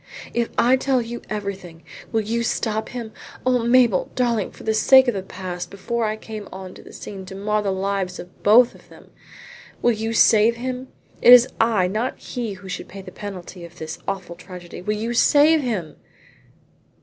"If 0.33 0.49
I 0.57 0.77
tell 0.77 0.99
you 0.99 1.21
everything 1.29 1.83
will 2.11 2.21
you 2.21 2.41
stop 2.41 2.89
him? 2.89 3.11
Oh, 3.45 3.59
Mabel, 3.59 4.09
darling, 4.15 4.49
for 4.49 4.63
the 4.63 4.73
sake 4.73 5.07
of 5.07 5.13
the 5.13 5.21
past 5.21 5.69
before 5.69 6.05
I 6.05 6.15
came 6.17 6.47
on 6.51 6.73
the 6.73 6.91
scene 6.91 7.23
to 7.27 7.35
mar 7.35 7.61
the 7.61 7.69
lives 7.69 8.17
of 8.17 8.41
both 8.41 8.73
of 8.73 8.89
them 8.89 9.11
will 9.83 9.91
you 9.93 10.13
save 10.13 10.55
him? 10.55 10.87
It 11.21 11.31
is 11.31 11.47
I 11.59 11.85
not 11.85 12.17
he 12.17 12.53
who 12.53 12.67
should 12.67 12.87
pay 12.87 13.03
the 13.03 13.11
penalty 13.11 13.63
of 13.63 13.77
this 13.77 13.99
awful 14.07 14.35
tragedy. 14.35 14.81
Will 14.81 14.97
you 14.97 15.13
save 15.13 15.61
him?" 15.61 15.97